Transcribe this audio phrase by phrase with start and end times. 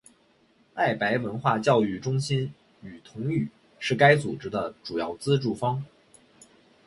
[0.73, 2.51] 爱白文化教育中心
[2.81, 5.85] 与同语是该组织的主要资助方。